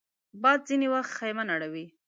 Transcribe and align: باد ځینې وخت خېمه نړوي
باد 0.41 0.59
ځینې 0.69 0.87
وخت 0.93 1.11
خېمه 1.17 1.43
نړوي 1.51 1.85